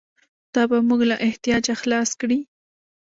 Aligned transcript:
دا 0.53 0.63
به 0.69 0.77
موږ 0.87 1.01
له 1.09 1.15
احتیاجه 1.27 1.73
خلاص 1.81 2.09
کړي. 2.21 2.39